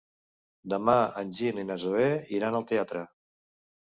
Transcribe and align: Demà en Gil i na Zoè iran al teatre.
Demà 0.73 0.95
en 1.21 1.33
Gil 1.39 1.61
i 1.65 1.67
na 1.73 1.77
Zoè 1.85 2.09
iran 2.39 2.59
al 2.61 2.67
teatre. 2.73 3.05